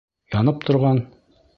Янып 0.37 0.65
торған? 0.71 1.05